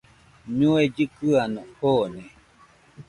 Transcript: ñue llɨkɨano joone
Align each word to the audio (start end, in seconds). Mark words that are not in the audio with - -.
ñue 0.57 0.81
llɨkɨano 0.95 1.61
joone 1.79 2.21